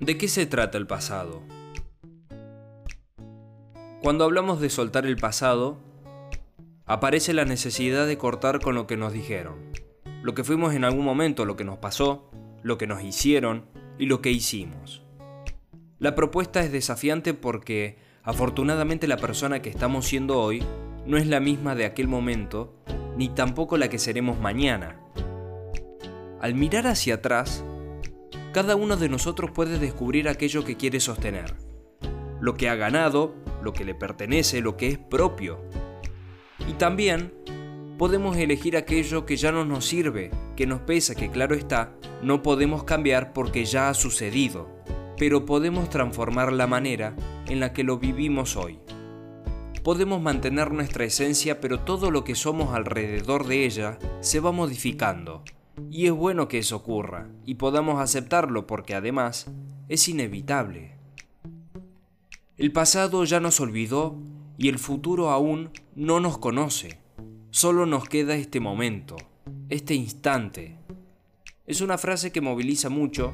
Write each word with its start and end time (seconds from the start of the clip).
¿De 0.00 0.16
qué 0.16 0.28
se 0.28 0.46
trata 0.46 0.78
el 0.78 0.86
pasado? 0.86 1.42
Cuando 4.02 4.24
hablamos 4.24 4.58
de 4.58 4.70
soltar 4.70 5.04
el 5.04 5.16
pasado, 5.16 5.76
aparece 6.86 7.34
la 7.34 7.44
necesidad 7.44 8.06
de 8.06 8.16
cortar 8.16 8.60
con 8.60 8.74
lo 8.74 8.86
que 8.86 8.96
nos 8.96 9.12
dijeron, 9.12 9.56
lo 10.22 10.34
que 10.34 10.42
fuimos 10.42 10.72
en 10.72 10.84
algún 10.84 11.04
momento, 11.04 11.44
lo 11.44 11.54
que 11.54 11.64
nos 11.64 11.76
pasó, 11.76 12.30
lo 12.62 12.78
que 12.78 12.86
nos 12.86 13.02
hicieron 13.02 13.66
y 13.98 14.06
lo 14.06 14.22
que 14.22 14.30
hicimos. 14.30 15.02
La 15.98 16.14
propuesta 16.14 16.64
es 16.64 16.72
desafiante 16.72 17.34
porque 17.34 17.98
afortunadamente 18.22 19.06
la 19.06 19.18
persona 19.18 19.60
que 19.60 19.68
estamos 19.68 20.06
siendo 20.06 20.40
hoy 20.40 20.64
no 21.04 21.18
es 21.18 21.26
la 21.26 21.40
misma 21.40 21.74
de 21.74 21.84
aquel 21.84 22.08
momento, 22.08 22.74
ni 23.18 23.28
tampoco 23.28 23.76
la 23.76 23.90
que 23.90 23.98
seremos 23.98 24.40
mañana. 24.40 24.98
Al 26.40 26.54
mirar 26.54 26.86
hacia 26.86 27.16
atrás, 27.16 27.66
cada 28.52 28.74
uno 28.74 28.96
de 28.96 29.08
nosotros 29.08 29.52
puede 29.52 29.78
descubrir 29.78 30.28
aquello 30.28 30.64
que 30.64 30.76
quiere 30.76 30.98
sostener, 30.98 31.54
lo 32.40 32.54
que 32.54 32.68
ha 32.68 32.74
ganado, 32.74 33.34
lo 33.62 33.72
que 33.72 33.84
le 33.84 33.94
pertenece, 33.94 34.60
lo 34.60 34.76
que 34.76 34.88
es 34.88 34.98
propio. 34.98 35.60
Y 36.68 36.72
también 36.72 37.32
podemos 37.96 38.36
elegir 38.36 38.76
aquello 38.76 39.24
que 39.24 39.36
ya 39.36 39.52
no 39.52 39.64
nos 39.64 39.84
sirve, 39.84 40.32
que 40.56 40.66
nos 40.66 40.80
pesa, 40.80 41.14
que 41.14 41.30
claro 41.30 41.54
está, 41.54 41.94
no 42.22 42.42
podemos 42.42 42.82
cambiar 42.82 43.32
porque 43.32 43.64
ya 43.64 43.88
ha 43.88 43.94
sucedido, 43.94 44.68
pero 45.16 45.46
podemos 45.46 45.88
transformar 45.88 46.52
la 46.52 46.66
manera 46.66 47.14
en 47.48 47.60
la 47.60 47.72
que 47.72 47.84
lo 47.84 47.98
vivimos 47.98 48.56
hoy. 48.56 48.80
Podemos 49.84 50.20
mantener 50.20 50.72
nuestra 50.72 51.04
esencia, 51.04 51.60
pero 51.60 51.80
todo 51.80 52.10
lo 52.10 52.24
que 52.24 52.34
somos 52.34 52.74
alrededor 52.74 53.46
de 53.46 53.64
ella 53.64 53.98
se 54.20 54.40
va 54.40 54.50
modificando 54.50 55.44
y 55.90 56.06
es 56.06 56.12
bueno 56.12 56.48
que 56.48 56.58
eso 56.58 56.76
ocurra 56.76 57.28
y 57.44 57.54
podamos 57.54 58.00
aceptarlo 58.00 58.66
porque 58.66 58.94
además 58.94 59.50
es 59.88 60.08
inevitable. 60.08 60.96
El 62.56 62.72
pasado 62.72 63.24
ya 63.24 63.40
nos 63.40 63.60
olvidó 63.60 64.16
y 64.58 64.68
el 64.68 64.78
futuro 64.78 65.30
aún 65.30 65.70
no 65.94 66.20
nos 66.20 66.38
conoce. 66.38 66.98
Solo 67.50 67.86
nos 67.86 68.08
queda 68.08 68.36
este 68.36 68.60
momento, 68.60 69.16
este 69.68 69.94
instante. 69.94 70.76
Es 71.66 71.80
una 71.80 71.98
frase 71.98 72.30
que 72.30 72.40
moviliza 72.40 72.90
mucho 72.90 73.32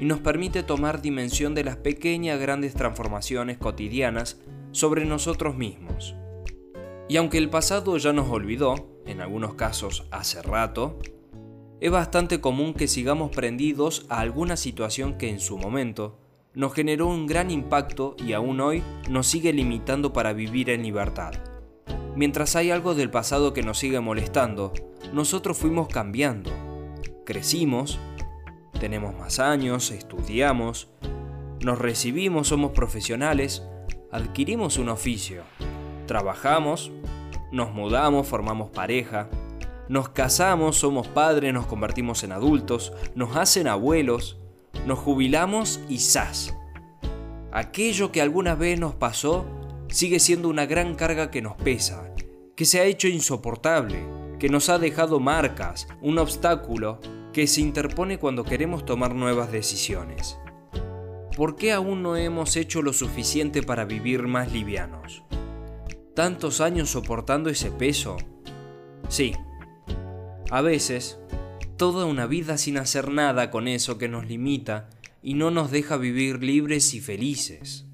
y 0.00 0.04
nos 0.04 0.20
permite 0.20 0.62
tomar 0.62 1.02
dimensión 1.02 1.54
de 1.54 1.64
las 1.64 1.76
pequeñas 1.76 2.38
grandes 2.38 2.74
transformaciones 2.74 3.58
cotidianas 3.58 4.40
sobre 4.70 5.04
nosotros 5.04 5.56
mismos. 5.56 6.14
Y 7.08 7.16
aunque 7.16 7.38
el 7.38 7.50
pasado 7.50 7.96
ya 7.98 8.12
nos 8.12 8.28
olvidó, 8.30 8.74
en 9.06 9.20
algunos 9.20 9.54
casos 9.54 10.06
hace 10.10 10.42
rato, 10.42 10.98
es 11.80 11.90
bastante 11.90 12.40
común 12.40 12.74
que 12.74 12.88
sigamos 12.88 13.30
prendidos 13.30 14.06
a 14.08 14.20
alguna 14.20 14.56
situación 14.56 15.18
que 15.18 15.28
en 15.28 15.40
su 15.40 15.58
momento 15.58 16.18
nos 16.54 16.72
generó 16.72 17.06
un 17.06 17.26
gran 17.26 17.50
impacto 17.50 18.16
y 18.18 18.32
aún 18.32 18.60
hoy 18.60 18.82
nos 19.10 19.26
sigue 19.26 19.52
limitando 19.52 20.14
para 20.14 20.32
vivir 20.32 20.70
en 20.70 20.82
libertad. 20.82 21.32
Mientras 22.16 22.56
hay 22.56 22.70
algo 22.70 22.94
del 22.94 23.10
pasado 23.10 23.52
que 23.52 23.62
nos 23.62 23.78
sigue 23.78 24.00
molestando, 24.00 24.72
nosotros 25.12 25.58
fuimos 25.58 25.88
cambiando. 25.88 26.50
Crecimos, 27.26 27.98
tenemos 28.80 29.14
más 29.14 29.38
años, 29.38 29.90
estudiamos, 29.90 30.88
nos 31.60 31.78
recibimos, 31.78 32.48
somos 32.48 32.72
profesionales, 32.72 33.62
adquirimos 34.10 34.78
un 34.78 34.88
oficio, 34.88 35.42
trabajamos, 36.06 36.90
nos 37.52 37.74
mudamos, 37.74 38.26
formamos 38.26 38.70
pareja, 38.70 39.28
nos 39.88 40.08
casamos, 40.08 40.76
somos 40.76 41.08
padres, 41.08 41.52
nos 41.54 41.66
convertimos 41.66 42.24
en 42.24 42.32
adultos, 42.32 42.92
nos 43.14 43.36
hacen 43.36 43.68
abuelos, 43.68 44.38
nos 44.86 44.98
jubilamos 44.98 45.80
y 45.88 45.98
¡zas! 45.98 46.54
Aquello 47.52 48.12
que 48.12 48.20
alguna 48.20 48.54
vez 48.54 48.78
nos 48.78 48.94
pasó 48.94 49.46
sigue 49.88 50.18
siendo 50.18 50.48
una 50.48 50.66
gran 50.66 50.94
carga 50.94 51.30
que 51.30 51.42
nos 51.42 51.56
pesa, 51.56 52.12
que 52.54 52.64
se 52.64 52.80
ha 52.80 52.84
hecho 52.84 53.08
insoportable, 53.08 54.04
que 54.38 54.48
nos 54.48 54.68
ha 54.68 54.78
dejado 54.78 55.20
marcas, 55.20 55.86
un 56.02 56.18
obstáculo 56.18 57.00
que 57.32 57.46
se 57.46 57.60
interpone 57.60 58.18
cuando 58.18 58.44
queremos 58.44 58.84
tomar 58.84 59.14
nuevas 59.14 59.52
decisiones. 59.52 60.38
¿Por 61.36 61.54
qué 61.56 61.72
aún 61.72 62.02
no 62.02 62.16
hemos 62.16 62.56
hecho 62.56 62.82
lo 62.82 62.92
suficiente 62.92 63.62
para 63.62 63.84
vivir 63.84 64.22
más 64.22 64.52
livianos? 64.52 65.22
¿Tantos 66.14 66.62
años 66.62 66.90
soportando 66.90 67.50
ese 67.50 67.70
peso? 67.70 68.16
Sí, 69.08 69.34
a 70.50 70.60
veces, 70.60 71.18
toda 71.76 72.04
una 72.04 72.26
vida 72.26 72.56
sin 72.56 72.78
hacer 72.78 73.10
nada 73.10 73.50
con 73.50 73.68
eso 73.68 73.98
que 73.98 74.08
nos 74.08 74.26
limita 74.26 74.88
y 75.22 75.34
no 75.34 75.50
nos 75.50 75.70
deja 75.70 75.96
vivir 75.96 76.42
libres 76.42 76.94
y 76.94 77.00
felices. 77.00 77.84